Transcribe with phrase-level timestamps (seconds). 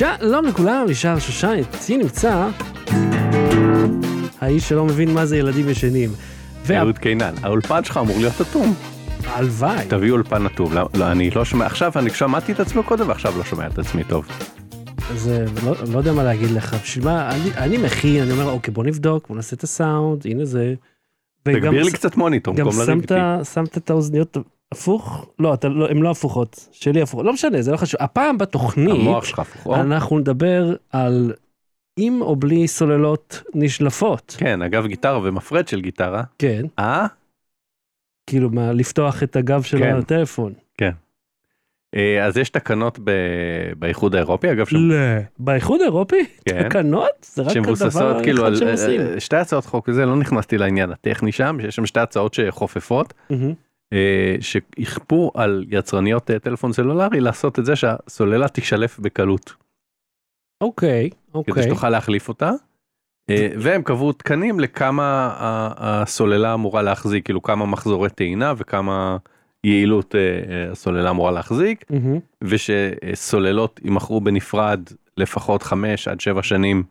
[0.00, 2.48] שלום לכולם, ישר שושן, איתי נמצא
[4.40, 6.10] האיש שלא מבין מה זה ילדים ישנים.
[6.70, 8.74] אהוד קינן, האולפן שלך אמור להיות אטום.
[9.26, 9.86] הלוואי.
[9.88, 10.72] תביא אולפן אטום.
[10.72, 13.78] לא, לא, אני לא שומע, עכשיו אני שמעתי את עצמי קודם ועכשיו לא שומע את
[13.78, 14.26] עצמי טוב.
[15.10, 18.50] אז אה, לא, לא יודע מה להגיד לך, בשביל מה, אני, אני מכין, אני אומר,
[18.50, 20.74] אוקיי, בוא נבדוק, בוא נעשה את הסאונד, הנה זה.
[21.42, 22.66] תגביר לי קצת מוניטור גם.
[23.44, 24.36] שמת את האוזניות
[24.72, 25.30] הפוך?
[25.38, 28.00] לא, אתה, לא, הן לא הפוכות, שלי הפוכות, לא משנה, זה לא חשוב.
[28.02, 29.66] הפעם בתוכנית, המוח שלך הפוך.
[29.66, 29.74] או?
[29.74, 31.32] אנחנו נדבר על
[31.96, 34.36] עם או בלי סוללות נשלפות.
[34.38, 36.22] כן, אגב גיטרה ומפרד של גיטרה.
[36.38, 37.06] כן, אה?
[38.26, 39.96] כאילו מה, לפתוח את הגב של כן.
[39.96, 40.52] הטלפון.
[41.96, 43.10] אה, אז יש תקנות ב-
[43.78, 44.94] באיחוד האירופי, אגב, שם- לא.
[45.38, 46.24] באיחוד האירופי?
[46.44, 46.68] כן.
[46.68, 47.08] תקנות?
[47.22, 49.00] זה רק הדבר כאילו האחד על שהם אה, עושים.
[49.00, 53.14] אה, שתי הצעות חוק וזה, לא נכנסתי לעניין הטכני שם, שיש שם שתי הצעות שחופפות,
[53.30, 53.54] מהמם.
[53.92, 59.54] אה, שיכפו על יצרניות אה, טלפון סלולרי לעשות את זה שהסוללה תשלף בקלות.
[60.60, 61.62] אוקיי, כדי אוקיי.
[61.62, 62.50] שתוכל להחליף אותה.
[63.30, 65.34] אה, והם קבעו תקנים לכמה
[65.76, 69.16] הסוללה אמורה להחזיק, כאילו כמה מחזורי טעינה וכמה
[69.64, 70.14] יעילות
[70.72, 72.18] הסוללה אמורה להחזיק, מהמם.
[72.44, 74.80] ושסוללות יימכרו בנפרד
[75.16, 76.82] לפחות 5 עד 7 שנים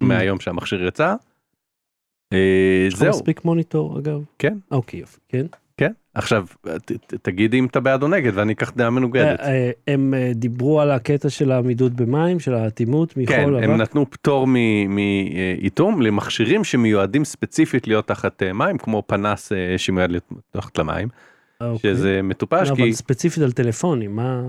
[0.00, 1.14] מהיום שהמכשיר יצא.
[2.88, 4.24] זהו, מספיק מוניטור אגב?
[4.38, 4.58] כן.
[4.70, 5.46] אוקיי, יופי, כן.
[6.16, 6.20] כן.
[6.20, 6.46] עכשיו,
[7.22, 9.40] תגידי אם אתה בעד או נגד ואני אקח דעה מנוגדת.
[9.40, 13.70] אה, אה, הם אה, דיברו על הקטע של העמידות במים, של האטימות, כן, מחול הם
[13.70, 13.80] אבק.
[13.80, 14.46] נתנו פטור
[14.88, 21.08] מאיתום למכשירים שמיועדים ספציפית להיות תחת מים, כמו פנס שמיועד להיות תחת למים,
[21.60, 21.94] אוקיי.
[21.94, 24.42] שזה מטופש, לא, כי אבל ספציפית על טלפונים, מה...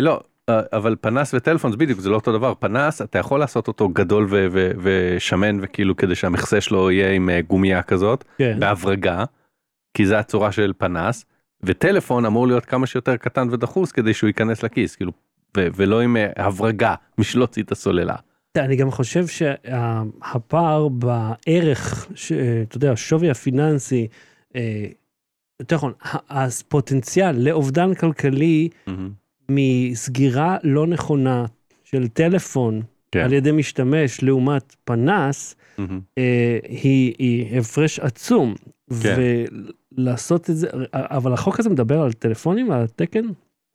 [0.00, 3.88] לא, אבל פנס וטלפון זה בדיוק, זה לא אותו דבר, פנס אתה יכול לעשות אותו
[3.88, 8.56] גדול ו- ו- ושמן וכאילו כדי שהמכסה שלו יהיה עם גומייה כזאת, כן.
[8.60, 9.24] בהברגה,
[9.94, 11.24] כי זה הצורה של פנס,
[11.62, 15.12] וטלפון אמור להיות כמה שיותר קטן ודחוס כדי שהוא ייכנס לכיס, כאילו,
[15.56, 16.94] ו- ולא עם אה, הברגה,
[17.34, 18.14] להוציא את הסוללה.
[18.56, 22.32] אני גם חושב שהפער בערך, ש-
[22.62, 24.08] אתה יודע, השווי הפיננסי,
[24.56, 24.84] אה,
[25.60, 25.92] יותר נכון,
[26.28, 28.68] הפוטנציאל לאובדן כלכלי
[29.50, 31.44] מסגירה לא נכונה
[31.84, 32.82] של טלפון
[33.14, 33.20] כן.
[33.24, 36.00] על ידי משתמש לעומת פנס, מהמם.
[36.18, 38.54] אה, היא, היא הפרש עצום.
[39.02, 39.16] כן.
[39.96, 43.24] ולעשות את זה, אבל החוק הזה מדבר על טלפונים, על התקן?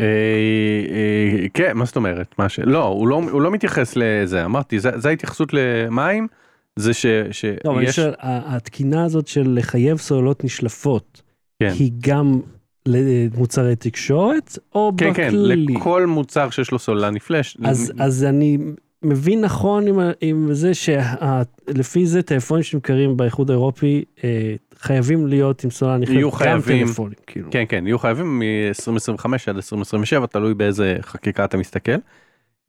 [0.01, 2.35] אה, אה, כן, מה זאת אומרת?
[2.37, 2.59] מה ש...
[2.59, 6.27] לא, הוא לא, הוא לא מתייחס לזה, אמרתי, זה, זה ההתייחסות למים,
[6.75, 7.05] זה ש...
[7.05, 7.95] לא, שיש...
[7.95, 11.21] שואל, ה- התקינה הזאת של לחייב סוללות נשלפות,
[11.59, 11.71] כן.
[11.79, 12.39] היא גם
[12.85, 15.65] למוצרי תקשורת, או כן, כן, בכללי?
[15.73, 17.57] לכל מוצר שיש לו סוללה נפלש.
[17.63, 18.57] אז, אז אני
[19.03, 25.69] מבין נכון עם, עם זה שלפי זה טלפונים שנמכרים באיחוד האירופי אה, חייבים להיות עם
[25.69, 26.87] סוללה נכנסת, יהיו חייבים.
[26.87, 27.51] טלפונים, כאילו.
[27.51, 31.91] כן, כן, יהיו חייבים מ-2025 עד 2027, תלוי באיזה חקיקה אתה מסתכל.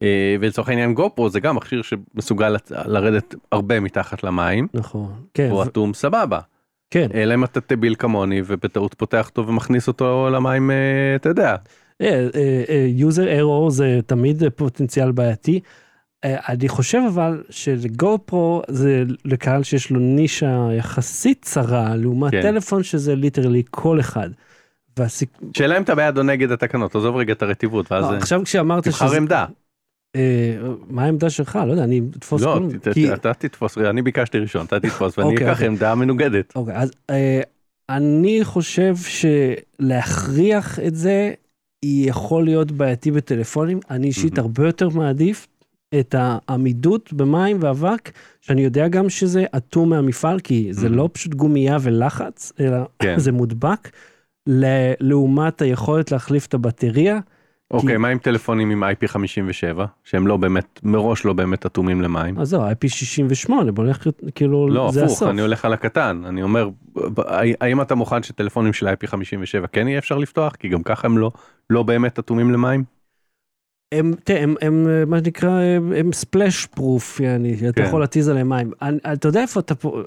[0.01, 2.55] אה, ולצורך העניין GoPro זה גם מכשיר שמסוגל
[2.85, 6.39] לרדת הרבה מתחת למים, נכון, כן, הוא ו- אטום סבבה.
[6.91, 7.07] כן.
[7.13, 11.55] אלא אם אתה טמבל כמוני ובטעות פותח אותו ומכניס אותו למים, אה, אתה יודע.
[12.87, 15.59] user error זה תמיד פוטנציאל בעייתי.
[16.25, 22.41] אה, אני חושב אבל של GoPro זה לקהל שיש לו נישה יחסית צרה לעומת כן.
[22.41, 24.29] טלפון שזה literally כל אחד.
[24.99, 25.29] והסיק...
[25.57, 28.41] שאלה אם אתה בעד או נגד התקנות, עזוב רגע את הרטיבות, ואז לא, אה, עכשיו
[28.43, 29.45] כשאמרת תבחר עמדה.
[30.15, 30.57] אה,
[30.89, 31.59] מה העמדה שלך?
[31.67, 32.77] לא יודע, אני אתפוס לא, כל...
[32.77, 35.67] ת- כי- אתה תתפוס, אני ביקשתי ראשון, אתה תתפוס ואני אוקיי, אקח אוקיי.
[35.67, 36.53] עמדה מנוגדת.
[36.55, 37.41] אוקיי, אז אה,
[37.89, 38.95] אני חושב
[39.81, 41.33] שלהכריח את זה
[41.85, 43.79] יכול להיות בעייתי בטלפונים.
[43.89, 44.47] אני אישית מהמם.
[44.47, 45.47] הרבה יותר מעדיף
[45.99, 50.97] את העמידות במים ואבק, שאני יודע גם שזה אטום מהמפעל, כי זה מהמם.
[50.97, 53.19] לא פשוט גומייה ולחץ, אלא כן.
[53.23, 53.89] זה מודבק,
[54.47, 57.19] ל- לעומת היכולת להחליף את הבטריה.
[57.71, 62.39] אוקיי, מה עם טלפונים עם IP57, שהם לא באמת, מראש לא באמת אטומים למים?
[62.39, 65.29] אז זהו, IP68, בוא נלך כאילו, לא, זה הפוך, הסוף.
[65.29, 66.69] אני הולך על הקטן, אני אומר,
[67.61, 70.55] האם אתה מוכן שטלפונים של IP57 כן יהיה אפשר לפתוח?
[70.55, 71.31] כי גם ככה הם לא,
[71.69, 72.83] לא באמת אטומים למים?
[73.91, 77.87] הם, תראה, הם, הם, מה שנקרא, הם, הם ספלאש פרוף, יעני, אתה כן.
[77.87, 78.71] יכול להתיז עליהם מים.
[78.81, 80.01] אני, אתה יודע איפה אתה פה,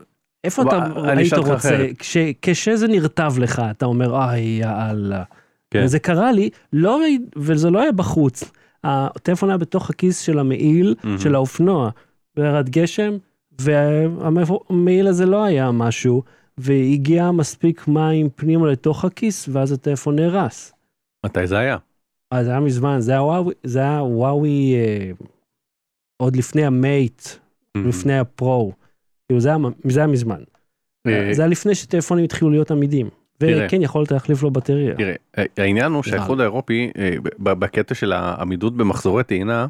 [0.45, 1.87] איפה אתה היית רוצה.
[1.99, 5.23] כש, כשזה נרטב לך, אתה אומר, איי, יאללה.
[5.71, 5.83] כן.
[5.85, 7.01] וזה קרה לי, לא,
[7.37, 8.45] וזה לא היה בחוץ.
[8.85, 11.19] הטלפון היה בתוך הכיס של המעיל, מהמם.
[11.19, 11.91] של האופנוע,
[12.37, 13.17] בירד גשם,
[13.61, 16.23] והמעיל הזה לא היה משהו,
[16.59, 20.73] והגיע מספיק מים פנימה לתוך הכיס, ואז הטלפון נהרס.
[21.27, 21.77] מתי זה היה?
[22.35, 25.11] אז זה היה מזמן, זה היה וואוי, זה היה וואוי אה,
[26.17, 27.23] עוד לפני המייט,
[27.77, 28.73] לפני הפרו.
[29.27, 30.43] כאילו זה היה, זה היה מזמן.
[31.07, 33.09] אה, זה היה לפני שטלפונים התחילו להיות עמידים.
[33.41, 34.95] וכן, יכולת להחליף לו בטריה.
[34.95, 35.15] תראה,
[35.57, 39.67] העניין הוא שהאיחוד האירופי, אה, בקטע של העמידות במחזורי טעינה,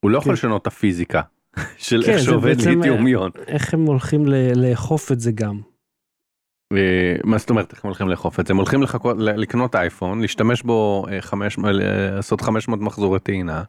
[0.00, 0.32] הוא לא יכול כן.
[0.32, 1.22] לשנות את הפיזיקה
[1.76, 2.56] של כן, איך שעובד
[3.04, 3.30] איון.
[3.46, 4.26] איך הם הולכים
[4.56, 5.60] לאכוף את זה גם.
[7.24, 8.52] מה זאת אומרת איך הם הולכים לאכוף את זה?
[8.52, 11.72] הם הולכים לחכות, לקנות אייפון, להשתמש בו, אה, חמש- אה,
[12.16, 13.62] לעשות 500 מחזורי טעינה.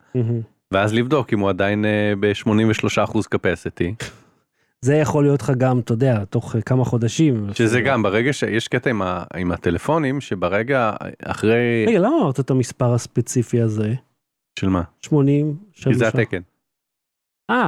[0.72, 4.06] ואז לבדוק אם הוא עדיין אה, ב-83% capacity,
[4.81, 7.48] זה יכול להיות לך גם, אתה יודע, תוך כמה חודשים.
[7.54, 10.92] שזה גם ברגע שיש קטע עם, ה, עם הטלפונים, שברגע
[11.25, 13.94] אחרי, רגע, למה אמרת את המספר הספציפי הזה?
[14.60, 14.81] של מה?
[15.02, 15.56] 80?
[15.74, 16.42] כי זה התקן,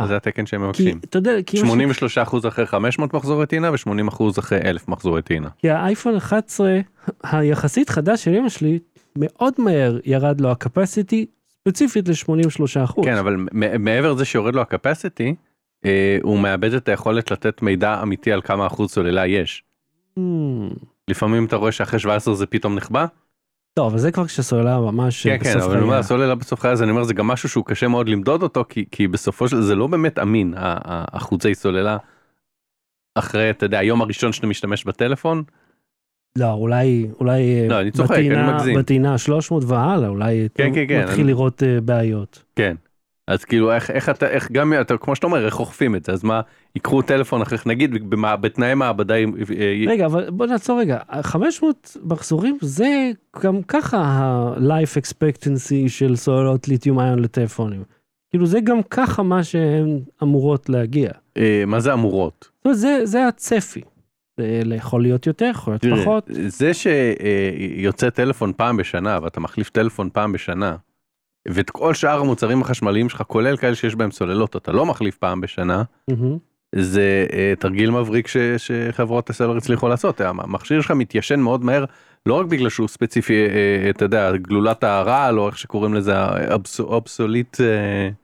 [0.07, 0.99] זה התקן שהם מבקשים.
[1.05, 5.49] אתה יודע, כי מה ש- 83% אחרי 500 מחזורי טעינה ו-80% אחרי 1,000 מחזורי טעינה.
[5.57, 6.79] כי האייפון 11
[7.23, 8.79] היחסית חדש של אמא שלי,
[9.17, 11.25] מאוד מהר ירד לו הקפסיטי
[11.61, 13.05] ספציפית ל-83 אחוז.
[13.05, 13.35] כן, אבל
[13.79, 15.35] מעבר לזה שיורד לו הקפסיטי,
[15.85, 19.63] אה, הוא מאבד את היכולת לתת מידע אמיתי על כמה אחוז סוללה יש.
[21.07, 23.05] לפעמים אתה רואה שאחרי 17 זה פתאום נחבא.
[23.77, 25.95] טוב, אבל זה כבר כשסוללה ממש כן, כן, אבל אומר.
[25.97, 28.85] הסוללה בסוף חיי, אז אני אומר, זה גם משהו שהוא קשה מאוד למדוד אותו, כי,
[28.91, 31.97] כי בסופו של זה לא באמת אמין, ה- ה- האחוזי סוללה.
[33.15, 35.43] אחרי, אתה יודע, היום הראשון שאתה משתמש בטלפון,
[36.37, 38.77] לא, אולי, אולי לא, אני צוחק, אני מגזים.
[38.79, 42.43] בטעינה 300 והלאה, אולי כן, כן, כן, מתחיל אני- לראות אה, בעיות.
[42.55, 42.75] כן.
[43.27, 46.11] אז כאילו איך איך אתה איך גם אתה כמו שאתה אומר איך אוכפים את זה
[46.11, 46.41] אז מה
[46.75, 49.23] ייקחו טלפון אחרי נגיד במה, בתנאי מעבדה אה,
[49.87, 53.11] רגע, אבל בוא נעצור רגע, 500 מחזורים זה
[53.43, 57.83] גם ככה ה-life expectancy של סוללות ליתיום איון לטלפונים.
[58.29, 61.09] כאילו זה גם ככה מה שהן אמורות להגיע.
[61.37, 62.49] אה, מה זה אמורות.
[62.71, 63.81] זה, זה הצפי.
[64.37, 66.29] זה יכול להיות יותר, יכול להיות פחות.
[66.47, 70.75] זה שיוצא טלפון פעם בשנה ואתה מחליף טלפון פעם בשנה.
[71.49, 75.41] ואת כל שאר המוצרים החשמליים שלך כולל כאלה שיש בהם סוללות אתה לא מחליף פעם
[75.41, 76.37] בשנה מהמם.
[76.75, 81.85] זה אה, תרגיל מבריק ש, שחברות הסלולר הצליחו לעשות המכשיר שלך מתיישן מאוד מהר
[82.25, 86.13] לא רק בגלל שהוא ספציפי אה, אתה יודע גלולת הרעל או איך שקוראים לזה
[86.79, 87.57] obsolete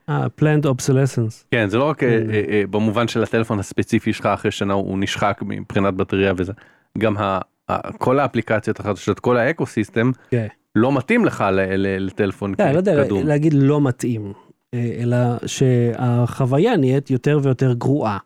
[0.10, 1.44] אה, planned obsolescence.
[1.52, 2.30] כן זה לא רק אה, כן.
[2.32, 6.54] אה, אה, במובן של הטלפון הספציפי שלך אחרי שנה הוא נשחק מבחינת בטריה וזה
[6.98, 7.40] גם ה,
[7.70, 10.48] ה, כל האפליקציות החדשות כל ה ecosystem כן.
[10.76, 11.44] לא מתאים לך
[11.78, 13.28] לטלפון כן, לא יודע קדום.
[13.28, 14.34] להגיד לא מתאים,
[14.74, 18.18] אה, אלא שהחוויה נהיית יותר ויותר גרועה.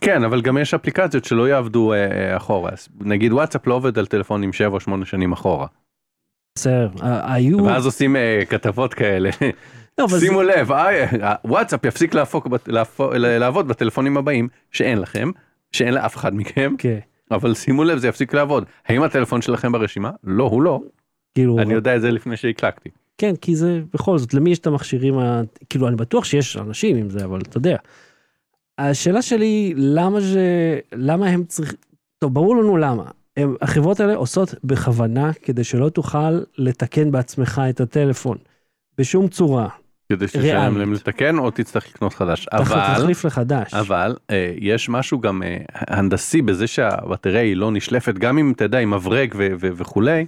[0.00, 1.98] כן אבל גם יש אפליקציות שלא יעבדו אה,
[2.30, 2.70] אה, אחורה.
[3.00, 5.66] נגיד וואטסאפ לא עובד על טלפונים 7 או 8 שנים אחורה.
[6.58, 7.64] בסדר, אה, היו...
[7.64, 9.30] ואז עושים אה, כתבות כאלה.
[9.98, 10.70] לא, אבל זה- שימו לב
[11.44, 15.30] וואטסאפ יפסיק להפוק, בת- להפו- לעבוד בטלפונים הבאים שאין לכם
[15.72, 16.98] שאין לאף אחד מכם כן,
[17.30, 18.64] אבל שימו לב זה יפסיק לעבוד.
[18.86, 20.10] האם הטלפון שלכם ברשימה?
[20.24, 20.80] לא הוא לא
[21.34, 22.88] כאילו, אני יודע את זה לפני שהקלקתי.
[23.18, 25.42] כן, כי זה בכל זאת, למי יש את המכשירים, ה...
[25.70, 27.76] כאילו, אני בטוח שיש אנשים עם זה, אבל אתה יודע.
[28.78, 31.78] השאלה שלי, למה זה, למה הם צריכים,
[32.18, 33.04] טוב, ברור לנו למה.
[33.36, 38.38] הם, החברות האלה עושות בכוונה כדי שלא תוכל לתקן בעצמך את הטלפון.
[38.98, 39.68] בשום צורה.
[40.08, 40.78] כדי שתשלם.
[40.78, 43.74] להם לתקן או תצטרך לקנות חדש אבל תחליף לחדש.
[43.74, 48.64] אבל אה, יש משהו גם אה, הנדסי בזה שהבטריה היא לא נשלפת גם אם אתה
[48.64, 50.26] יודע עם מברג וכולי.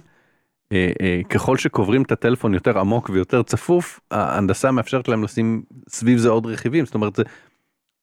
[0.71, 6.17] אה, אה, ככל שקוברים את הטלפון יותר עמוק ויותר צפוף ההנדסה מאפשרת להם לשים סביב
[6.17, 6.85] זה עוד רכיבים.
[6.85, 7.23] זאת אומרת זה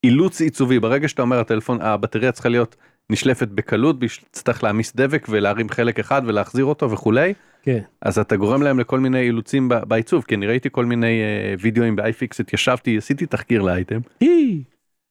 [0.05, 0.81] אילוץ עיצובי.
[0.81, 2.77] ברגע שאתה אומר הטלפון הבטריה צריכה להיות
[3.11, 3.97] נשלפת בקלות
[4.31, 7.79] תצטרך להעמיס דבק ולהרים חלק אחד ולהחזיר אותו וכולי כן.
[8.03, 10.25] אז אתה גורם להם לכל מיני אילוצים בעיצוב.
[10.29, 14.01] כי אני ראיתי כל מיני אה, וידאוים ב-iFixit ישבתי עשיתי תחקיר לאייטם.
[14.21, 14.63] אי,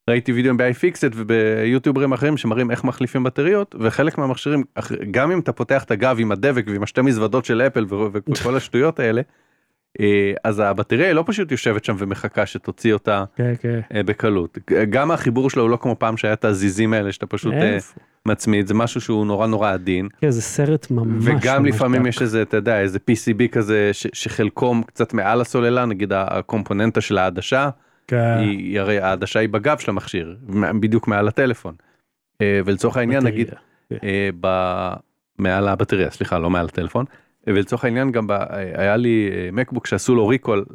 [0.10, 4.64] ראיתי וידאוים ב-iFixit וביוטיוברים אחרים שמראים איך מחליפים בטריות וחלק מהמכשירים
[5.12, 9.00] גם אם אתה פותח את הגב עם הדבק ועם השתי מזוודות של אפל וכל השטויות
[9.00, 9.22] האלה.
[10.00, 13.80] אה, אז הבטריה היא לא פשוט יושבת שם ומחכה שתוציא אותה כן, כן.
[13.96, 14.58] אה, בקלות
[14.90, 17.78] גם החיבור שלו הוא לא כמו פעם שהיה את הזיזים האלה שאתה פשוט אה?
[18.26, 22.10] מצמיד זה משהו שהוא נורא נורא עדין כן, זה סרט ממש וגם ממש לפעמים דק.
[22.10, 27.18] יש איזה אתה יודע איזה PCB כזה ש- שחלקו קצת מעל הסוללה נגיד הקומפוננטה של
[27.18, 27.70] העדשה
[28.08, 28.38] כן.
[28.40, 30.38] היא, הרי העדשה היא בגב של המכשיר
[30.80, 31.76] בדיוק מעל הטלפון.
[32.42, 33.34] אה, ולצורך העניין בטריה.
[33.34, 33.50] נגיד
[34.04, 34.48] אה, ב...
[35.40, 37.06] מעל הבטריה סליחה לא מעל הטלפון
[37.48, 38.32] ולצורך העניין גם ב...
[38.32, 40.66] אה, היה לי אה, מקבוק שעשו לו ריקול.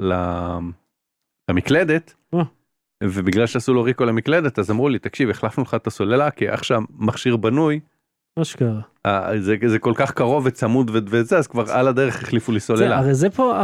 [1.48, 2.14] למקלדת.
[2.34, 2.42] אה.
[3.04, 6.64] ובגלל שעשו לו ריקול למקלדת אז אמרו לי תקשיב החלפנו לך את הסוללה כי איך
[6.64, 7.80] שהמכשיר בנוי
[8.38, 8.80] מה שקרה.
[9.06, 12.66] אה, זה, זה כל כך קרוב וצמוד וזה אז כבר על הדרך החליפו לי זה,
[12.66, 12.98] סוללה.
[12.98, 13.54] הרי זה פה,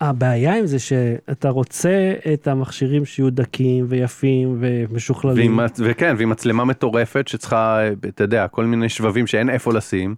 [0.00, 5.58] הבעיה עם זה שאתה רוצה את המכשירים שיהיו דקים ויפים ומשוכללים.
[5.58, 10.14] ועם, וכן ועם מצלמה מטורפת שצריכה אתה יודע כל מיני שבבים שאין איפה לשים.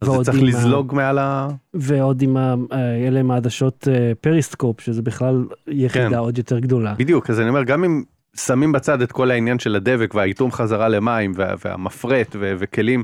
[0.00, 1.48] אז זה צריך עם ה- לזלוג מעל ה...
[1.74, 6.14] ועוד עם ה- אה, אלה עם העדשות אה, פריסקופ, שזה בכלל יחידה כן.
[6.14, 6.94] עוד יותר גדולה.
[6.98, 8.02] בדיוק אז אני אומר גם אם
[8.36, 13.02] שמים בצד את כל העניין של הדבק והאיתום חזרה למים וה, והמפרט ו, וכלים.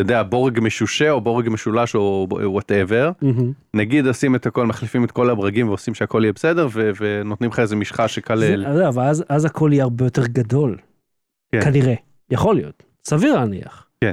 [0.00, 3.52] אתה יודע, בורג משושה או בורג משולש או whatever, מהמם.
[3.74, 7.58] נגיד עושים את הכל, מחליפים את כל הברגים ועושים שהכל יהיה בסדר, ו- ונותנים לך
[7.58, 8.36] איזה משחה שקל...
[8.38, 10.76] זה- אבל אז- אז הכל יהיה הרבה יותר גדול.
[11.52, 11.60] כן.
[11.64, 11.94] כנראה.
[12.30, 12.82] יכול להיות.
[13.08, 13.86] סביר להניח.
[14.00, 14.12] כן.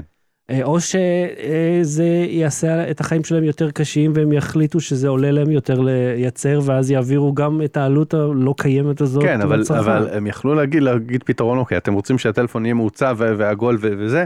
[0.50, 5.80] אה, או שזה יעשה את החיים שלהם יותר קשים והם יחליטו שזה עולה להם יותר
[5.80, 9.62] לייצר ואז יעבירו גם את העלות הלא קיימת הזאת כן, אבל.
[9.80, 13.94] אבל הם יכלו להגיד, להגיד פתרון, אוקיי, אתם רוצים שהטלפון יהיה מעוצב ו- ועגול ו-
[13.98, 14.26] וזה,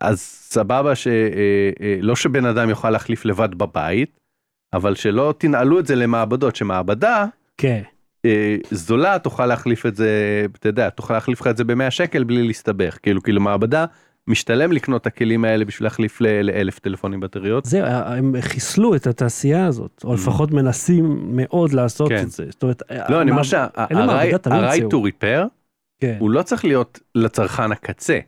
[0.00, 4.20] אז סבבה שלא שבן אדם יוכל להחליף לבד בבית,
[4.72, 7.24] אבל שלא תנעלו את זה למעבדות, שמעבדה
[7.58, 7.82] כן.
[8.24, 10.10] אה, זולה תוכל להחליף את זה,
[10.54, 13.84] אתה יודע, תוכל להחליף לך את זה ב-100 שקל בלי להסתבך, כאילו, כאילו מעבדה
[14.28, 17.64] משתלם לקנות את הכלים האלה בשביל להחליף לאלף טלפונים בטריות.
[17.64, 22.14] זהו, הם חיסלו את התעשייה הזאת, או לפחות מנסים מאוד לעשות Mm.
[22.14, 22.22] כן.
[22.22, 22.44] את זה.
[22.50, 24.44] זאת אומרת, לא, אני אומר שה-right
[24.90, 25.44] to repair
[26.00, 26.16] כן.
[26.20, 28.18] הוא לא צריך להיות לצרכן הקצה.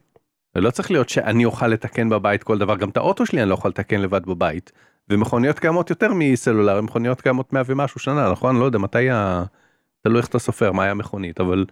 [0.60, 3.54] לא צריך להיות שאני אוכל לתקן בבית כל דבר, גם את האוטו שלי אני לא
[3.54, 4.72] יכול לתקן לבד בבית.
[5.10, 8.56] ומכוניות קיימות יותר מסלולר, מכוניות קיימות 100 ומשהו שנה, נכון?
[8.58, 9.42] לא יודע מתי ה...
[10.02, 11.64] תלוי איך אתה סופר, מה היה מכונית, אבל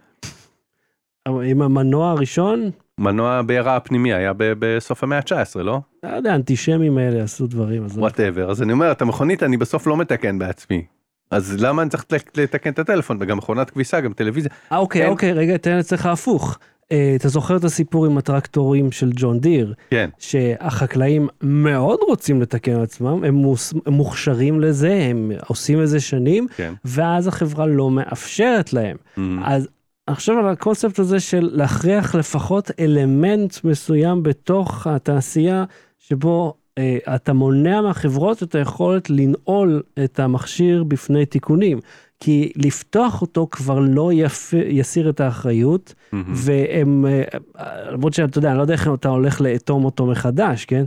[1.43, 5.79] עם המנוע הראשון, מנוע בעירה הפנימי היה ב- בסוף המאה ה-19, לא?
[6.03, 7.85] לא יודע, האנטישמים האלה עשו דברים.
[7.95, 8.51] whatever.
[8.51, 10.85] אז אני אומר, את המכונית אני בסוף לא מתקן בעצמי.
[11.31, 13.17] אז למה אני צריך לת- לתקן את הטלפון?
[13.19, 14.51] וגם מכונת כביסה, גם טלוויזיה.
[14.71, 16.57] אה, אוקיי, אין- אוקיי, רגע, תן אצלך הפוך.
[16.91, 22.79] אה, אתה זוכר את הסיפור עם הטרקטורים של ג'ון דיר, כן, שהחקלאים מאוד רוצים לתקן
[22.81, 26.73] עצמם, הם מוס- הם מוכשרים לזה, הם עושים את זה שנים, כן.
[26.85, 28.97] ואז החברה לא מאפשרת להם.
[29.17, 29.67] מממ, אז
[30.07, 35.63] עכשיו על הקונספט הזה של להכריח לפחות אלמנט מסוים בתוך התעשייה,
[35.99, 41.79] שבו אה, אתה מונע מהחברות את היכולת לנעול את המכשיר בפני תיקונים.
[42.25, 44.53] כי לפתוח אותו כבר לא יפ...
[44.53, 49.41] יסיר את האחריות, mm, והם, אה, למרות שאתה יודע, אני לא יודע איך אתה הולך
[49.41, 50.85] לאטום אותו מחדש, כן?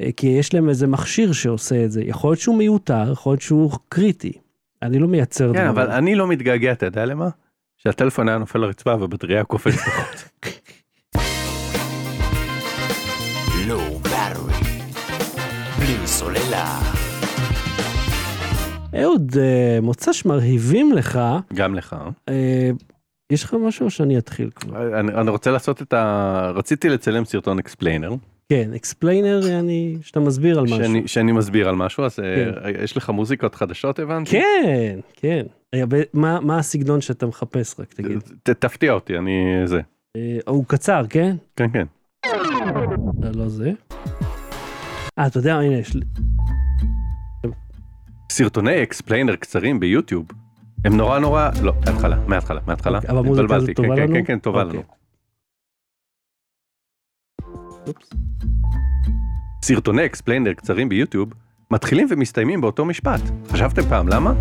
[0.00, 2.02] אה, כי יש להם איזה מכשיר שעושה את זה.
[2.04, 4.32] יכול להיות שהוא מיותר, יכול להיות שהוא קריטי.
[4.82, 5.68] אני לא מייצר כן, דברים.
[5.68, 7.28] אבל אני לא מתגעגע, אתה יודע למה?
[7.76, 10.28] שהטלפון היה נופל לרצפה והבטריה קופצת בחוץ.
[13.68, 14.54] low battery.
[15.78, 16.99] בלי סוללה.
[18.94, 21.20] אהוד, אה, מוצ"ש מרהיבים לך,
[21.54, 21.96] גם לך.
[22.28, 22.70] אה,
[23.32, 25.00] יש לך משהו או שאני אתחיל כבר?
[25.00, 26.52] אני, אני רוצה לעשות את ה...
[26.54, 28.14] רציתי לצלם סרטון explainer,
[28.48, 30.76] כן, explainer, אני, שאתה מסביר על משהו.
[30.76, 32.50] שאני, שאני מסביר על משהו, אז כן.
[32.64, 34.30] אה, יש לך מוזיקות חדשות הבנתי?
[34.30, 35.46] כן, כן.
[36.14, 38.18] מה, מה הסגנון שאתה מחפש רק תגיד?
[38.42, 39.80] ת, תפתיע אותי, אני זה.
[40.16, 41.36] אה, הוא קצר, כן?
[41.56, 41.86] כן, כן.
[43.22, 43.72] לא, לא זה.
[45.18, 46.00] אה, אתה יודע, הנה, יש לי...
[48.42, 50.26] סרטוני explainer קצרים ביוטיוב,
[50.84, 52.98] הם נורא נורא, לא, מההתחלה, מההתחלה, מההתחלה.
[52.98, 54.14] אוקיי, אבל המוזיקה הזאת טובה כן, לנו?
[54.14, 54.78] כן, כן, טובה אוקיי.
[54.78, 54.86] לנו.
[59.64, 61.32] סרטוני explainer קצרים ביוטיוב
[61.70, 63.20] מתחילים ומסתיימים באותו משפט.
[63.48, 64.32] חשבתם פעם למה?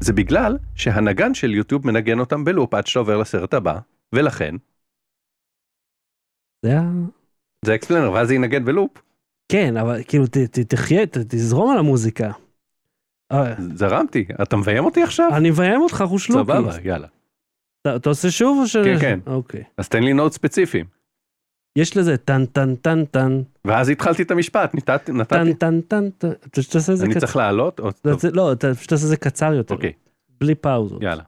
[0.00, 3.78] זה בגלל שהנגן של יוטיוב מנגן אותם בלופ עד שעובר לסרט הבא,
[4.12, 4.54] ולכן
[6.66, 6.82] זה ה...
[7.64, 8.90] זה explainer, ואז זה ינגן בלופ.
[9.52, 12.32] כן, אבל כאילו, ת, ת, תחיה, ת, תזרום על המוזיקה.
[13.32, 15.30] אה, זרמתי, אתה מביים אותי עכשיו?
[15.36, 16.42] אני מביים אותך, חושלוקי.
[16.52, 17.06] סבבה, יאללה.
[17.96, 18.76] אתה, עושה שוב או ש...
[18.76, 19.18] כן, כן.
[19.26, 19.62] אוקיי.
[19.76, 20.86] אז תן לי נוט ספציפיים.
[21.76, 25.24] יש לזה טן טן טן טן, ואז התחלתי את המשפט, נתתי, טן.
[25.24, 27.20] טן טן טן, אתה פשוט תעשה את זה אני קצר.
[27.20, 27.80] צריך לעלות?
[28.32, 29.74] לא, אתה פשוט תעשה את זה קצר יותר.
[29.74, 29.92] אוקיי,
[30.40, 31.02] בלי פאוזות.
[31.02, 31.22] יאללה.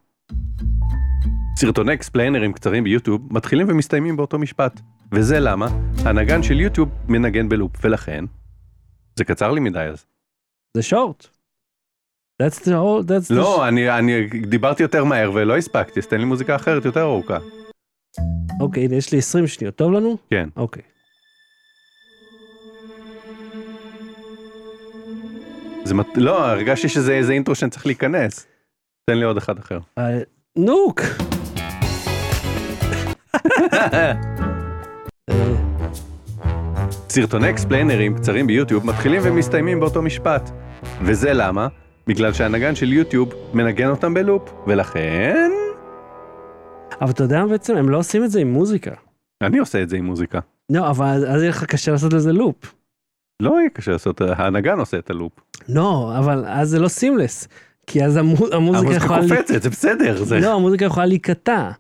[1.57, 4.81] סרטוני אקספליינרים קצרים ביוטיוב מתחילים ומסתיימים באותו משפט.
[5.13, 5.67] וזה למה
[6.05, 8.25] הנגן של יוטיוב מנגן בלופ, ולכן
[9.17, 10.05] זה קצר לי מדי אז.
[10.77, 11.27] זה שורט.
[12.41, 13.35] That's the whole, that's the...
[13.35, 17.39] לא, אני, אני דיברתי יותר מהר ולא הספקתי, אז תן לי מוזיקה אחרת יותר ארוכה.
[18.61, 19.77] אוקיי, הנה, יש לי 20 שניות.
[19.77, 20.17] טוב לנו?
[20.31, 20.49] כן.
[20.57, 20.83] אוקיי.
[25.85, 26.07] זה מת...
[26.17, 28.47] לא, הרגשתי שזה איזה אינטרו שאני צריך להיכנס.
[29.11, 29.79] תן לי עוד אחד אחר.
[29.99, 30.19] אה,
[30.57, 31.01] נוק!
[37.09, 40.51] סרטוני אקספליינרים קצרים ביוטיוב מתחילים ומסתיימים באותו משפט.
[41.03, 41.69] וזה למה?
[42.07, 45.51] בגלל שהנגן של יוטיוב מנגן אותם בלופ, ולכן...
[47.01, 47.77] אבל אתה יודע בעצם?
[47.77, 48.91] הם לא עושים את זה עם מוזיקה.
[49.43, 50.39] אני עושה את זה עם מוזיקה.
[50.71, 52.75] לא, אבל אז יהיה לך קשה לעשות לזה לופ.
[53.43, 55.33] לא יהיה קשה לעשות, הנגן עושה את הלופ.
[55.69, 57.49] לא, אבל אז זה לא seamless.
[57.87, 59.21] כי אז המו- המוזיקה המוזיקה יכולה...
[59.21, 60.25] לי- קופצת, זה בסדר.
[60.25, 60.41] זה...
[60.41, 61.71] לא, המוזיקה יכולה להיקטע.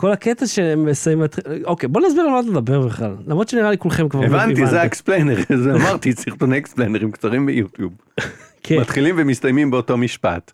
[0.00, 1.26] כל הקטע שהם מסיימים...
[1.64, 3.16] אוקיי, בוא נסביר על מה אתה מדבר בכלל.
[3.26, 4.24] למרות שנראה לי כולכם כבר...
[4.24, 4.66] הבנתי.
[4.66, 7.92] זה ה explainer, זה אמרתי, סרטוני אקספליינרים קצרים ביוטיוב.
[8.62, 10.52] כן, מתחילים ומסתיימים באותו משפט.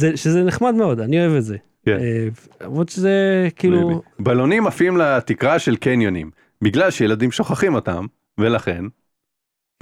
[0.00, 1.56] זה- שזה נחמד מאוד, אני אוהב את זה.
[1.86, 1.98] כן.
[2.00, 2.28] אה,
[2.60, 4.02] למרות שזה כאילו...
[4.18, 6.30] בלונים עפים לתקרה של קניונים,
[6.62, 8.06] בגלל שילדים שוכחים אותם,
[8.40, 8.84] ולכן,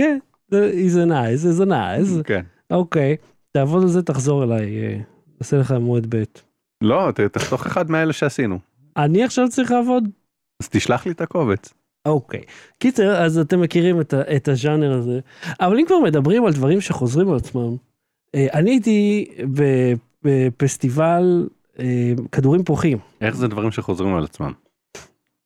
[0.01, 0.19] כן,
[0.51, 2.23] זה- a nice.
[2.25, 2.43] כן.
[2.71, 3.17] אוקיי,
[3.53, 4.97] תעבוד על זה, תחזור אליי, אה,
[5.41, 6.23] נעשה לך מועד ב'.
[6.85, 8.59] לא, תחתוך אחד מאלה שעשינו.
[8.97, 10.09] אני עכשיו צריך לעבוד?
[10.63, 11.75] אז תשלח לי את הקובץ.
[12.07, 12.41] אוקיי.
[12.79, 15.21] קיצר, אז אתם מכירים את, ה- את הז'אנר הזה.
[15.61, 17.77] אבל אם כבר מדברים על דברים שחוזרים על עצמם,
[18.35, 19.27] אה, אני הייתי
[20.23, 24.53] בפסטיבל אה, כדורים פורחים, איך זה דברים שחוזרים על עצמם?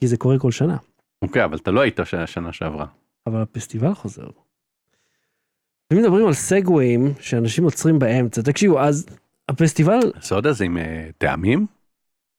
[0.00, 0.76] כי זה קורה כל שנה,
[1.22, 2.86] אוקיי, אבל אתה לא היית ש- השנה שעברה.
[3.26, 4.26] אבל הפסטיבל חוזר.
[5.92, 9.06] אם מדברים על סגוויים שאנשים עוצרים באמצע, תקשיבו, אז
[9.48, 11.66] הפסטיבל, סודה זה עם אה, טעמים?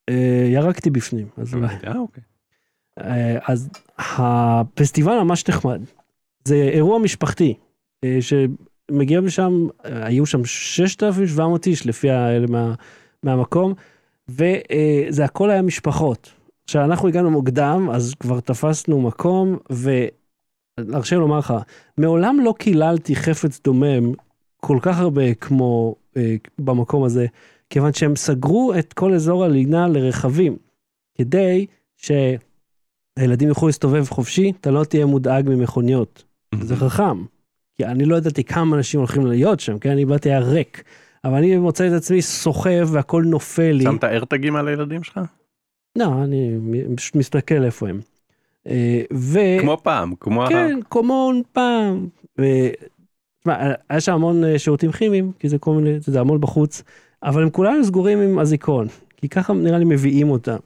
[0.10, 1.56] אה, ירקתי בפנים, אז.
[1.88, 2.24] אה, אוקיי.
[3.00, 5.82] אה, אז הפסטיבל ממש נחמד.
[6.46, 7.54] זה אירוע משפחתי,
[8.20, 12.74] שמגיעים לשם, היו שם 6,700 איש לפי האלה מה,
[13.24, 13.74] מהמקום,
[14.30, 16.32] וזה הכל היה משפחות.
[16.64, 21.54] עכשיו אנחנו הגענו מוקדם, אז כבר תפסנו מקום, והרשה לומר לך,
[21.98, 24.14] מעולם לא קיללתי חפץ דומם
[24.58, 27.26] כל כך הרבה כמו אה, במקום הזה,
[27.70, 30.58] כיוון שהם סגרו את כל אזור הלינה לרכבים,
[31.18, 31.66] כדי
[31.98, 32.12] ש...
[33.18, 36.24] הילדים יוכלו להסתובב חופשי, אתה לא תהיה מודאג ממכוניות.
[36.62, 37.24] זה חכם.
[37.78, 39.90] כי אני לא ידעתי כמה אנשים הולכים להיות שם, כן?
[39.92, 40.84] אני באתי היה ריק.
[41.24, 43.84] אבל אני מוצא את עצמי סוחב והכל נופל לי.
[43.84, 45.20] שמת איירטגים על הילדים שלך?
[45.96, 46.58] לא, אני
[46.96, 48.00] פשוט מסתכל איפה הם.
[48.68, 49.40] אה, ו...
[49.62, 50.46] כמו פעם, כמו...
[50.50, 52.08] כן, קומון פעם.
[52.40, 52.70] ו-
[53.40, 56.84] תשמע, היה שם המון אה, שירותים כימיים, כי זה כל מיני, זה המון בחוץ,
[57.24, 60.58] אבל הם כולם סגורים עם אזיקון, כי ככה נראה לי מביאים אותם.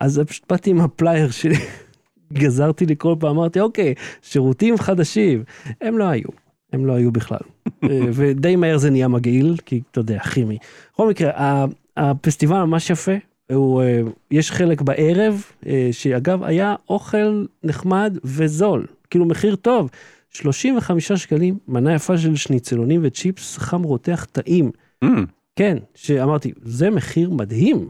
[0.00, 1.56] אז פשוט באתי עם הפלייר שלי,
[2.32, 5.44] גזרתי לי כל פעם, אמרתי, אוקיי, שירותים חדשים.
[5.80, 6.28] הם לא היו,
[6.72, 7.38] הם לא היו בכלל.
[7.84, 10.58] אה, ודי מהר זה נהיה מגעיל, כי אתה יודע, כימי.
[10.92, 11.64] בכל מקרה,
[11.96, 13.12] הפסטיבל ממש יפה.
[13.52, 19.90] הוא, אה, יש חלק בערב, אה, שאגב היה אוכל נחמד וזול, כאילו מחיר טוב,
[20.30, 24.70] 35 שקלים, מנה יפה של שניצלונים וצ'יפס חם רותח טעים.
[25.04, 25.08] Mm,
[25.56, 27.88] כן, שאמרתי, זה מחיר מדהים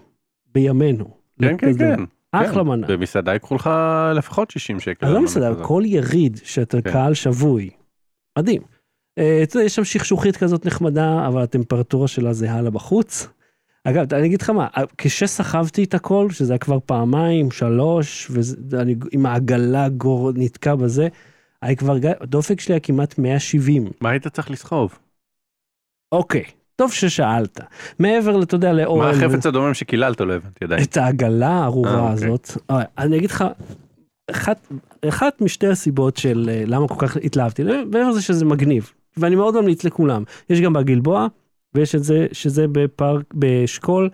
[0.54, 1.04] בימינו.
[1.40, 1.78] כן, כן.
[1.78, 2.00] כן.
[2.32, 2.68] אחלה כן.
[2.68, 2.86] מנה.
[2.86, 3.70] במסעדה ייקחו לך
[4.14, 5.08] לפחות 60 שקל.
[5.08, 5.66] לא כזאת.
[5.66, 6.92] כל יריד שאתה כן.
[6.92, 7.70] קהל שבוי,
[8.38, 8.62] מדהים.
[9.18, 13.28] אה, יש שם שכשוכית כזאת נחמדה, אבל הטמפרטורה שלה זהה לה בחוץ.
[13.84, 18.30] אגב, אני אגיד לך מה, כשסחבתי את הכל, שזה היה כבר פעמיים, שלוש,
[18.70, 21.08] ואני עם העגלה גור נתקע בזה,
[21.62, 23.90] היה כבר, הדופק שלי היה כמעט 170.
[24.00, 24.98] מה היית צריך לסחוב?
[26.12, 26.44] אוקיי,
[26.76, 27.60] טוב ששאלת.
[27.98, 28.98] מעבר, אתה יודע, לאור...
[28.98, 30.20] מה החפץ הדומם שקיללת?
[30.20, 30.82] לא הבנתי עדיין.
[30.82, 32.12] את העגלה אה, הארורה אוקיי.
[32.12, 33.44] הזאת, אה, אני אגיד לך,
[34.30, 34.68] אחת,
[35.08, 39.60] אחת משתי הסיבות של אה, למה כל כך התלהבתי, מעבר לזה שזה מגניב, ואני מאוד
[39.60, 41.26] ממליץ לכולם, יש גם בגלבוע,
[41.74, 44.10] ויש את זה, שזה בפארק, באשכול,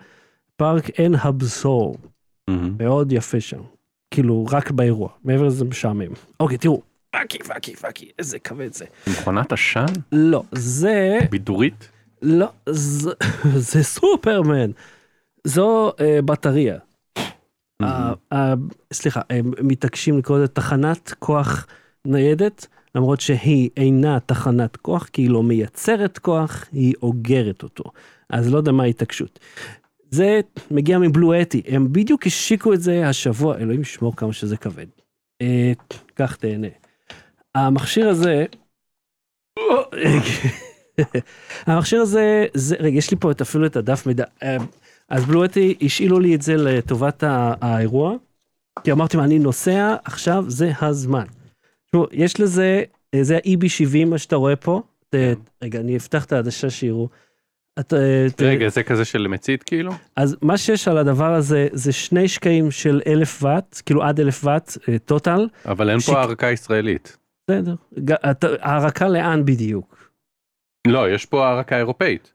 [0.55, 1.97] פארק עין הבשור.
[2.79, 3.61] מאוד יפה שם,
[4.11, 6.13] כאילו רק באירוע, מעבר לזה משעמם.
[6.39, 8.85] אוקיי, תראו, פאקי, פאקי, פאקי, איזה כבד זה.
[9.07, 9.85] מכונת עשן?
[10.11, 11.19] לא, זה...
[11.29, 11.89] בידורית?
[12.21, 13.11] לא, זה,
[13.71, 14.71] זה סופרמן.
[15.47, 16.77] זו אה, בטריה.
[18.31, 18.53] אה,
[18.93, 21.67] סליחה, הם מתעקשים לקרוא לזה תחנת כוח
[22.05, 27.83] ניידת, למרות שהיא אינה תחנת כוח, כי היא לא מייצרת כוח, היא אוגרת אותו.
[28.29, 29.39] אז לא יודע מה ההתעקשות.
[30.11, 34.85] זה מגיע מבלו אתי, הם בדיוק השיקו את זה השבוע, אלוהים ישמור כמה שזה כבד.
[35.41, 35.71] אה,
[36.13, 36.67] קח תהנה.
[37.55, 38.45] המכשיר הזה,
[41.65, 44.23] המכשיר הזה, זה, רגע, יש לי פה את, אפילו את הדף מידע.
[44.43, 44.57] אה,
[45.09, 47.23] אז בלואטי השאילו לי את זה לטובת
[47.61, 48.15] האירוע,
[48.83, 51.25] כי אמרתי, מה, אני נוסע, עכשיו זה הזמן.
[51.91, 52.83] תראו, יש לזה,
[53.13, 54.81] אה, זה ה-EB70, מה שאתה רואה פה.
[55.09, 55.15] ת-
[55.63, 57.09] רגע, אני אפתח את העדשה שיראו.
[57.79, 59.91] את, אה, רגע, זה כזה של מצית כאילו?
[60.15, 64.45] אז מה שיש על הדבר הזה, זה שני שקעים של אלף ואט, כאילו עד אלף
[64.45, 65.47] ואט, אה, טוטל.
[65.65, 67.17] אבל אין שיק- פה הארקה ישראלית.
[67.47, 67.75] בסדר.
[68.61, 69.90] הערקה לאן בדיוק?
[70.87, 72.33] לא, יש פה הארקה אירופאית,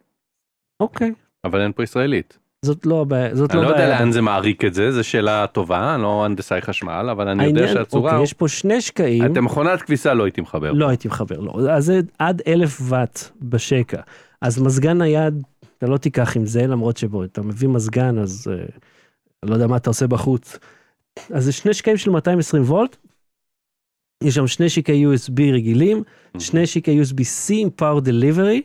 [0.81, 1.13] אוקיי.
[1.45, 2.39] אבל אין פה ישראלית.
[2.65, 3.89] זאת לא הבעיה, זאת אני לא לא יודע.
[3.89, 7.69] לאן זה מעריק את זה, זו שאלה טובה, אני לא הנדסאי חשמל, אבל אני יודע
[7.69, 8.11] שהצורה...
[8.11, 9.27] אוקיי, יש פה שני שקעים.
[9.27, 10.73] אתם מכונת כביסה לא הייתי מחבר.
[10.73, 11.71] לא הייתי מחבר, לא.
[11.71, 14.01] אז זה עד אלף ואט בשקע.
[14.43, 15.43] אז מזגן נייד,
[15.79, 18.65] אתה לא תיקח עם זה, למרות שבו, אתה מביא מזגן, אז אה,
[19.43, 20.59] לא יודע מה אתה עושה בחוץ.
[21.31, 22.97] אז זה שני שקעים של 220 וולט.
[24.25, 26.03] יש שם שני שקעי USB רגילים,
[26.39, 28.61] שני שקעי USB-C עם Power Delivery,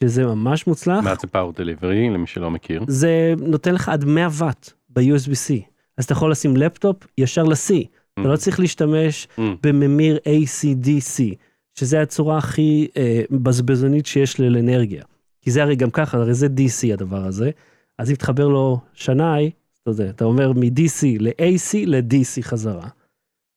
[0.00, 1.04] שזה ממש מוצלח.
[1.04, 2.84] מה זה פאור דליברי למי שלא מכיר?
[2.88, 5.54] זה נותן לך עד 100 ואט ב-USB-C.
[5.96, 7.74] אז אתה יכול לשים לפטופ ישר ל-C.
[8.20, 9.40] אתה לא צריך להשתמש Mm.
[9.62, 11.34] בממיר ACDC,
[11.78, 15.04] שזה הצורה הכי אה, בזבזנית שיש לאנרגיה.
[15.40, 17.50] כי זה הרי גם ככה, הרי זה DC הדבר הזה.
[17.98, 19.50] אז אם תחבר לו שנאי,
[19.82, 22.88] אתה יודע, אתה אומר מ-DC ל-AC ל-DC חזרה.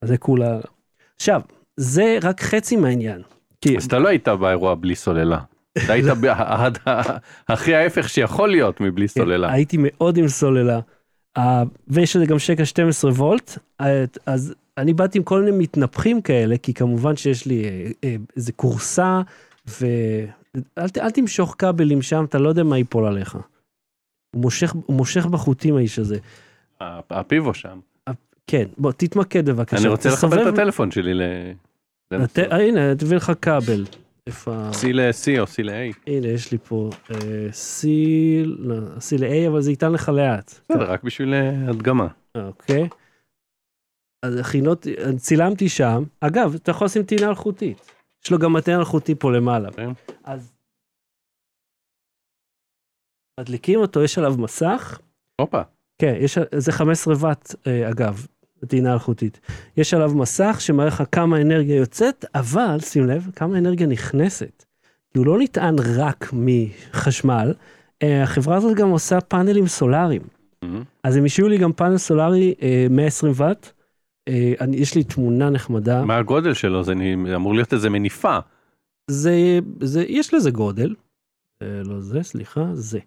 [0.02, 0.60] אז זה כולה...
[1.22, 1.42] עכשיו,
[1.78, 3.22] זה רק חצי מהעניין.
[3.62, 5.40] כי אז אתה לא היית באירוע בלי סוללה.
[5.78, 6.26] אתה היית ב-
[6.66, 6.78] עד
[7.48, 9.52] הכי ההפך שיכול להיות מבלי סוללה.
[9.52, 10.80] הייתי מאוד עם סוללה.
[11.88, 13.58] ויש לזה גם שקע 12 וולט,
[14.26, 18.52] אז אני באתי עם כל מיני מתנפחים כאלה, כי כמובן שיש לי אה, אה, איזה
[18.52, 19.22] כורסה,
[19.68, 23.36] ואל תמשוך כבלים שם, אתה לא יודע מה ייפול עליך.
[24.36, 26.18] הוא מושך, הוא מושך בחוטים האיש הזה.
[27.10, 27.80] הפיבו שם.
[28.52, 29.78] כן, בוא תתמקד בבקשה.
[29.78, 31.22] אני רוצה לחבר את הטלפון שלי ל...
[32.14, 33.86] אה, הנה, תביא לך כבל.
[34.28, 34.70] איפה...
[34.72, 35.98] C ל-C או C ל-A.
[36.08, 37.88] הנה, יש לי פה אה, C,
[38.46, 40.52] לא, C ל-A, אבל זה ייתן לך לאט.
[40.70, 42.08] בסדר, רק בשביל אה, הדגמה.
[42.36, 42.90] אוקיי.
[44.26, 44.88] אז הכינות,
[45.18, 46.04] צילמתי שם.
[46.20, 47.92] אגב, אתה יכול לשים טעינה אלחוטית.
[48.26, 49.72] יש לו גם מטען אלחוטי פה למעלה.
[49.72, 49.90] כן.
[50.24, 50.54] אז...
[53.40, 55.00] מדליקים אותו, יש עליו מסך.
[55.42, 55.62] הופה.
[56.02, 58.26] כן, יש, זה 15 ואט, אה, אגב,
[58.68, 59.40] טעינה אלחוטית.
[59.78, 64.66] יש עליו מסך שמראה לך כמה אנרגיה יוצאת, אבל, שים לב, כמה אנרגיה נכנסת.
[65.14, 67.54] כי הוא לא נטען רק מחשמל,
[68.04, 70.22] אה, החברה הזאת גם עושה פאנלים סולאריים.
[70.62, 70.84] מהמם.
[71.04, 73.72] אז הם השאירו לי גם פאנל סולארי אה, 120 ואט.
[74.28, 76.06] אה, אני, יש לי תמונה נחמדה.
[76.06, 76.84] מה הגודל שלו?
[76.84, 76.94] זה
[77.36, 78.40] אמור להיות איזה מניפה.
[79.08, 80.96] זה, זה, יש לזה גודל.
[81.62, 83.00] אה, לא זה, סליחה, זה.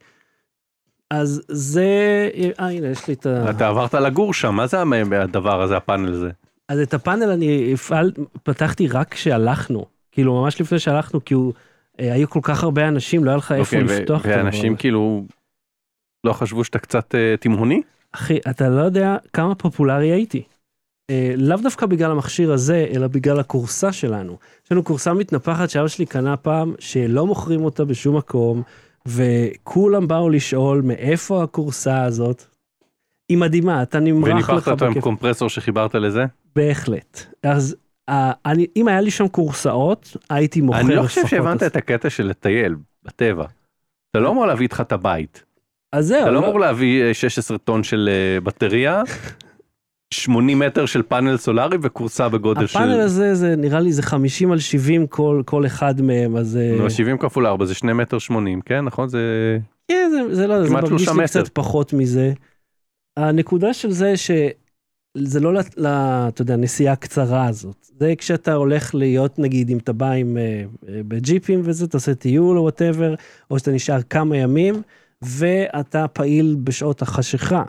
[1.10, 3.50] אז זה, אה, הנה, יש לי את ה...
[3.50, 6.30] אתה עברת לגור שם, מה זה הדבר הזה, הפאנל הזה?
[6.68, 8.12] אז את הפאנל אני הפעל,
[8.42, 9.86] פתחתי רק כשהלכנו.
[10.12, 11.52] כאילו, ממש לפני שהלכנו, כי הוא,
[12.00, 14.76] אה, היו כל כך הרבה אנשים, לא היה לך איפה אוקיי, לפתוח את הדבר ואנשים.
[14.76, 15.24] כאילו
[16.24, 17.82] לא חשבו שאתה קצת אה, תימהוני?
[18.12, 20.42] אחי, אתה לא יודע כמה פופולרי הייתי.
[21.10, 24.38] אה, לאו דווקא בגלל המכשיר הזה, אלא בגלל הכורסה שלנו.
[24.64, 28.62] יש לנו כורסה מתנפחת שאבא שלי קנה פעם, שלא מוכרים אותה בשום מקום,
[29.08, 32.44] וכולם באו לשאול מאיפה הכורסה הזאת.
[33.28, 35.02] היא מדהימה, אתה נמרח לך וניפחת אותו עם בכיף.
[35.04, 36.24] קומפרסור שחיברת לזה?
[36.56, 37.20] בהחלט.
[37.42, 37.76] אז
[38.08, 42.10] אה, אני, אם היה לי שם כורסאות, הייתי מוכר אני לא חושב שהבנת את הקטע
[42.10, 43.44] של לטייל בטבע.
[44.10, 45.44] אתה לא אמור להביא איתך את הבית.
[45.92, 49.02] אז זהו, אתה לא לא- אמור להביא אה, 16 טון של אה, בטריה,
[50.20, 52.78] 80 מטר של פאנל סולארי וכורסה בגודל של...
[52.78, 56.56] הפאנל הזה, זה נראה לי זה 50 על 70 כל, כל אחד מהם, אז...
[56.56, 58.80] אה, נו, 70 כפול 4 זה 2 מטר 80, כן?
[58.84, 59.08] נכון?
[59.08, 59.58] זה...
[59.88, 61.24] כן, זה, זה לא, זה מרגיש לי.
[61.24, 62.32] קצת פחות מזה.
[63.16, 65.86] הנקודה של זה שזה לא, לת- ל-
[66.28, 67.76] אתה יודע, נסיעה הקצרה הזאת.
[67.98, 70.42] זה כשאתה הולך להיות, נגיד, אם אתה בא עם, אה,
[70.88, 73.14] אה, בג'יפים וזה, אתה עושה טיול או whatever,
[73.50, 74.74] או שאתה נשאר כמה ימים,
[75.22, 77.62] ואתה פעיל בשעות החשיכה.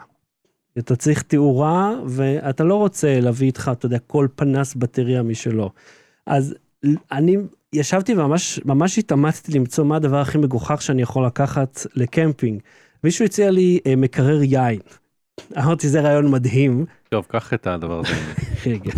[0.80, 5.72] אתה צריך תאורה, ואתה לא רוצה להביא איתך, אתה יודע, כל פנס בטריה משלו.
[6.26, 6.56] אז
[7.12, 7.38] אני
[7.74, 12.62] ישבתי וממש ממש התאמצתי למצוא מה הדבר הכי מגוחך שאני יכול לקחת לקמפינג.
[13.04, 14.80] מישהו הציע לי אה, מקרר יין.
[15.64, 16.86] אמרתי, זה רעיון מדהים.
[17.10, 18.14] טוב, קח את הדבר הזה.
[18.66, 18.92] רגע.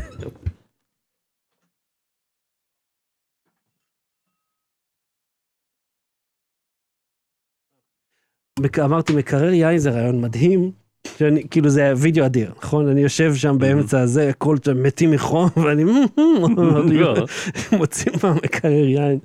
[8.86, 10.87] אמרתי, מקרר יין זה רעיון מדהים.
[11.20, 12.88] שאני, כאילו זה וידאו אדיר, נכון?
[12.88, 15.84] אני יושב שם באמצע הזה, הכל שם מתים מחום, ואני
[16.93, 17.15] לא.
[17.78, 19.20] מוצאים מהמקרר יין.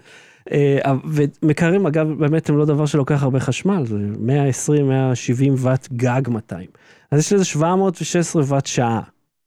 [0.52, 6.28] אה, ומקררים אגב באמת הם לא דבר שלוקח הרבה חשמל, זה 120, 170 ואט גג
[6.28, 6.66] 200.
[7.10, 9.00] אז יש לזה 716 ואט שעה.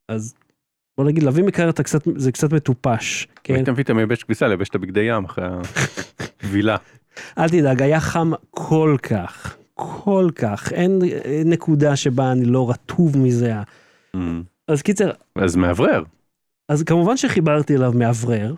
[0.09, 0.33] אז
[0.97, 3.55] בוא נגיד להביא מקרר קצת, זה קצת מטופש, כן?
[3.55, 5.45] היית מביא את המייבש כביסה, לייבש את הבגדי ים אחרי
[6.19, 6.77] הטבילה.
[7.37, 13.17] אל תדאג, היה חם כל כך, כל כך, אין אה, נקודה שבה אני לא רטוב
[13.17, 13.53] מזה.
[14.15, 16.03] אמ, אז קיצר, אז מאוורר.
[16.69, 18.53] אז כמובן שחיברתי אליו מאוורר,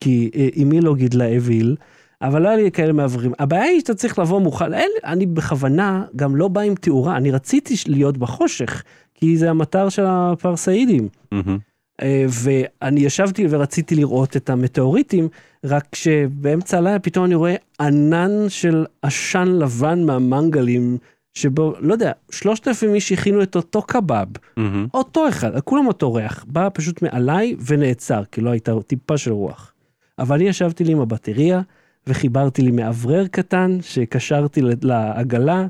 [0.00, 1.76] כי אה, אמי לא גידלה אוויל,
[2.22, 3.32] אבל לא היה לי כאלה מאווררים.
[3.38, 7.30] הבעיה היא שאתה צריך לבוא מוכן, אין, אני בכוונה גם לא בא עם תאורה, אני
[7.30, 8.82] רציתי להיות בחושך,
[9.14, 11.08] כי זה המטר של הפרסאידים.
[11.32, 11.58] מהמם.
[12.02, 15.28] אה, ואני ישבתי ורציתי לראות את המטאוריטים,
[15.64, 20.98] רק שבאמצע הלילה פתאום אני רואה ענן של עשן לבן מהמנגלים,
[21.34, 24.86] שבו, לא יודע, שלושת אלפים איש הכינו את אותו קבב, מהמם.
[24.94, 29.72] אותו אחד, כולם אותו ריח, בא פשוט מעליי ונעצר, כי לא הייתה טיפה של רוח.
[30.18, 31.60] אבל אני ישבתי לי עם הבטריה,
[32.06, 35.66] וחיברתי לי מאוורר קטן, שקשרתי לעגלה,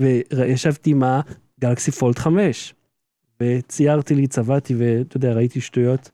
[0.00, 2.74] וישבתי עם הגלקסי פולד 5.
[3.40, 6.10] וציירתי לי, צבעתי, ואתה יודע, ראיתי שטויות.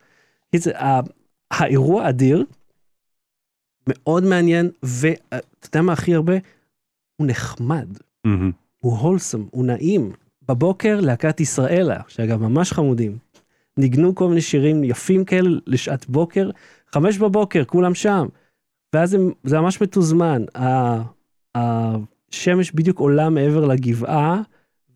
[1.51, 2.45] האירוע אדיר,
[3.89, 6.35] מאוד מעניין, ואתה יודע מה הכי הרבה?
[7.17, 7.89] הוא נחמד.
[8.79, 10.13] הוא הולסם, הוא נעים.
[10.49, 13.19] בבוקר להקת ישראלה, שאגב ממש חמודים,
[13.77, 16.51] ניגנו כל מיני שירים יפים כאלה לשעת בוקר,
[16.93, 18.27] חמש בבוקר, כולם שם.
[18.95, 20.43] ואז הם, זה ממש מתוזמן,
[21.55, 24.43] השמש בדיוק עולה מעבר לגבעה,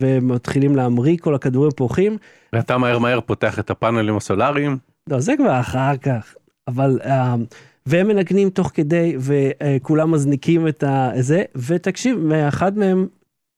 [0.00, 2.16] ומתחילים להמריא, כל הכדורים פורחים.
[2.52, 4.78] ואתה מהר מהר פותח את הפאנלים הסולאריים.
[5.10, 6.34] לא, זה כבר אחר כך.
[6.68, 7.34] אבל, אה,
[7.86, 13.06] והם מנגנים תוך כדי, וכולם מזניקים את ה- זה, ותקשיב, מאחד מהם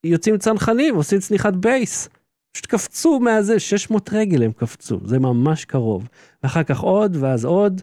[0.05, 2.09] יוצאים צנחנים, עושים צניחת בייס.
[2.53, 6.09] פשוט קפצו מהזה, 600 רגל הם קפצו, זה ממש קרוב.
[6.43, 7.81] ואחר כך עוד, ואז עוד.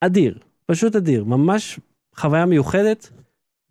[0.00, 1.80] אדיר, פשוט אדיר, ממש
[2.16, 3.10] חוויה מיוחדת.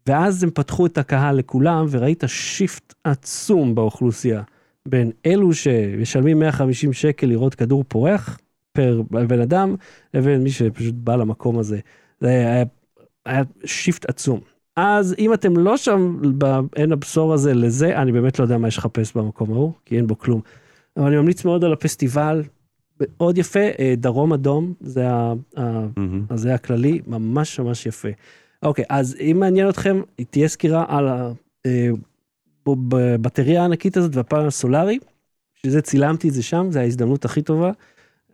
[0.08, 4.42] ואז הם פתחו את הקהל לכולם, וראית shift עצום באוכלוסייה.
[4.88, 8.40] בין אלו שמשלמים 150 שקל לראות כדור פורח
[8.74, 9.76] פר בן אדם,
[10.14, 11.80] לבין מי שפשוט בא למקום הזה.
[12.20, 12.64] זה היה,
[13.26, 14.40] היה shift עצום.
[14.76, 18.78] אז אם אתם לא שם בעין הבשור הזה לזה, אני באמת לא יודע מה יש
[18.78, 20.42] לחפש במקום ההוא, כי אין בו כלום.
[20.98, 22.44] אבל אני ממליץ מאוד על הפסטיבל,
[23.00, 26.26] מאוד יפה, אה, דרום אדום, זה, ה, מהמם.
[26.34, 28.10] זה הכללי, ממש ממש יפה.
[28.64, 31.08] אוקיי, אז אם מעניין אתכם, תהיה סקירה על
[32.68, 35.00] הבטריה הענקית הזאת והפאנל הסולארי,
[35.54, 37.72] שזה צילמתי את זה שם, זו ההזדמנות הכי טובה.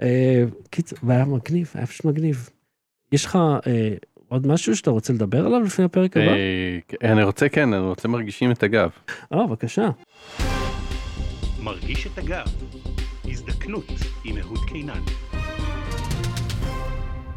[0.01, 2.49] אה, קיצור, והיה מגניב, היה פשוט מגניב.
[3.11, 3.35] יש לך
[3.67, 3.89] אה,
[4.27, 6.25] עוד משהו שאתה רוצה לדבר עליו לפני הפרק הבא?
[6.25, 8.89] אה, אני רוצה כן, אני רוצה מרגישים את הגב.
[9.33, 9.89] אה, בבקשה.
[11.63, 12.45] מרגיש את הגב.
[13.25, 13.91] הזדקנות
[14.23, 15.01] עם אהוד קינן.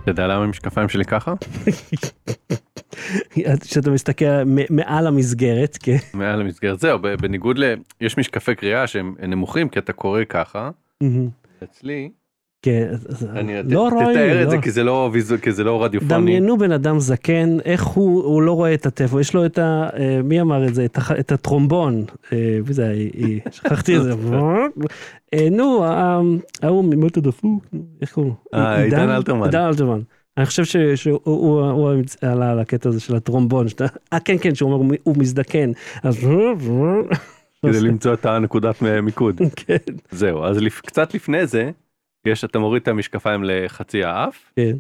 [0.03, 1.35] אתה יודע למה המשקפיים שלי ככה?
[3.61, 4.24] כשאתה מסתכל
[4.70, 5.96] מעל המסגרת, כן.
[6.14, 7.64] מעל המסגרת זהו, בניגוד ל...
[8.00, 10.70] יש משקפי קריאה שהם נמוכים כי אתה קורא ככה.
[11.64, 12.11] אצלי,
[12.62, 12.88] כן,
[13.37, 14.50] אני לא רואים, תתאר את לא.
[14.50, 16.11] זה כי זה לא ויזו- כי זה לא רדיופוני.
[16.14, 19.88] דמיינו בן אדם זקן, איך הוא, הוא לא רואה את הטבע, יש לו את ה...
[19.98, 20.85] אה, מי אמר את זה?
[21.20, 22.05] את, הטרומבון.
[22.33, 23.09] אה, מי זה היה?
[23.50, 24.12] שכחתי את זה.
[25.35, 25.85] אה, נו,
[26.62, 27.66] ההוא ממטה דפוק,
[28.03, 28.59] איך קוראים לו?
[28.61, 29.44] אה, עידן אלתרמן.
[29.44, 30.00] עידן אלתרמן.
[30.40, 31.90] אני חושב ש- שהוא הוא- הוא
[32.22, 33.68] עלה על הקטע הזה של הטרומבון.
[33.68, 35.70] שאתה- אה, כן, כן, שהוא אומר, הוא מזדקן.
[36.03, 36.18] אז...
[37.66, 39.40] כדי למצוא את הנקודת מיקוד.
[39.66, 39.76] כן,
[40.11, 41.70] זהו, אז קצת לפני זה,
[42.26, 44.76] יש, אתה מוריד את המשקפיים לחצי האף, כן.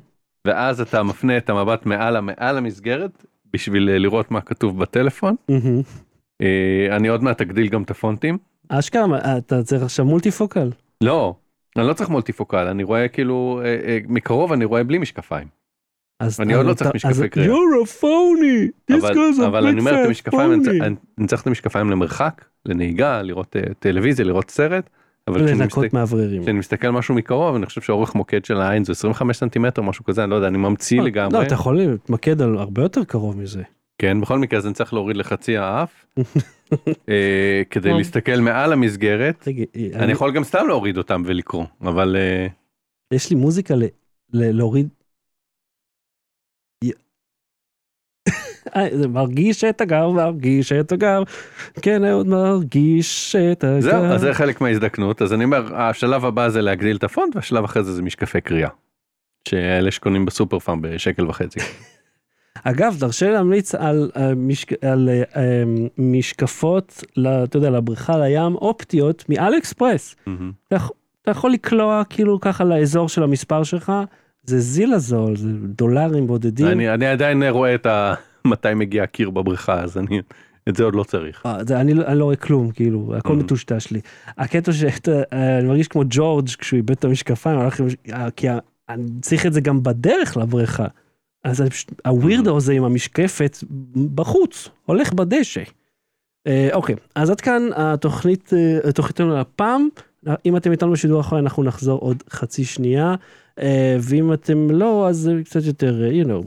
[0.46, 5.34] ואז אתה מפנה את המבט מעל, ה- מעל המסגרת, בשביל לראות מה כתוב בטלפון.
[6.42, 8.38] אה, אני עוד מעט אגדיל גם את הפונטים.
[8.68, 9.06] אשכרה,
[9.38, 10.70] אתה צריך עכשיו מולטיפוקל.
[11.04, 11.34] לא,
[11.76, 15.46] אני לא צריך מולטיפוקל, אני רואה כאילו, אה, אה, מקרוב אני רואה בלי משקפיים.
[16.20, 17.48] אז אני עוד לא צריך משקפי קריאה.
[17.54, 18.92] You're a phony.
[18.92, 20.64] This אבל, guy's a אבל אני אומר את המשקפיים, אני.
[21.28, 24.90] צריך- את המשקפיים למרחק, לנהיגה, לראות אה, טלוויזיה, לראות סרט.
[25.28, 26.42] אבל לנקות מאווררים.
[26.42, 30.22] כשאני מסתכל משהו מקרוב, אני חושב שאורך מוקד של העין זה 25 סנטימטר, משהו כזה,
[30.22, 31.38] אני לא יודע, אני ממציא לגמרי.
[31.38, 33.62] לא, אתה יכול להתמקד על הרבה יותר קרוב מזה.
[33.98, 36.06] כן, בכל מקרה אז אני צריך להוריד לחצי האף,
[37.70, 37.98] כדי טוב.
[37.98, 39.48] להסתכל מעל המסגרת.
[39.48, 42.46] רגע, אני יכול גם סתם להוריד אותם ולקרוא, אבל אה,
[43.12, 43.74] יש לי מוזיקה
[44.32, 44.88] להוריד.
[48.76, 51.22] אה, זה מרגיש את הגר, מרגיש את הגר,
[51.82, 53.80] כן אהוד מרגיש את הגר.
[53.80, 57.64] זהו, אז זה חלק מההזדקנות, אז אני אומר, השלב הבא זה להגדיל את הפונט, והשלב
[57.64, 58.68] אחרי זה זה משקפי קריאה.
[59.48, 61.60] שאלה שקונים בסופר פארם בשקל וחצי.
[62.64, 64.84] אגב, תרשה להמליץ על, אה, משק...
[64.84, 65.62] על אה,
[65.98, 67.04] משקפות,
[67.44, 70.16] אתה יודע, לבריכה לים, אופטיות מאל אקספרס.
[70.26, 70.52] מהמם.
[70.68, 70.76] אתה,
[71.22, 73.92] אתה יכול לקלוע כאילו ככה לאזור של המספר שלך,
[74.44, 76.66] זה זילה זול, זה דולרים בודדים.
[76.66, 78.14] אני אני עדיין רואה את ה...
[78.46, 80.20] מתי מגיע הקיר בבריכה, אז אני...
[80.68, 81.44] את זה עוד לא צריך.
[81.66, 83.36] זה, אני, אני לא רואה כלום, כאילו, הכל Mhm.
[83.36, 84.00] מטושטש לי.
[84.38, 87.80] הקטע שאני מרגיש כמו ג'ורג' כשהוא איבד את המשקפיים, הלך
[88.36, 88.46] כי
[88.88, 90.86] אני צריך את זה גם בדרך לבריכה.
[91.44, 91.64] אז
[92.06, 93.56] הווירדו הזה עם המשקפת
[94.14, 95.62] בחוץ, הולך בדשא.
[96.46, 99.88] אה, אוקיי, אז עד כאן התוכנית, אה, התוכנית שלנו לפעם.
[100.46, 103.14] אם אתם איתנו בשידור אחרי אנחנו נחזור עוד חצי שנייה,
[103.58, 106.46] אה, ואם אתם לא, אז קצת יותר, you know,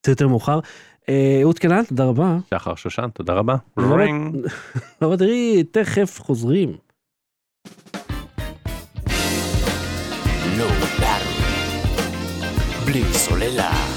[0.00, 0.60] קצת יותר מאוחר.
[1.08, 2.38] אה, אהוד קנן, תודה רבה.
[2.50, 3.56] שחר שושן, תודה רבה.
[3.76, 4.46] לא, רינג.
[5.02, 6.76] אבל תראי, תכף חוזרים.
[12.96, 13.06] Low Battery.
[13.06, 13.95] בלי סוללה.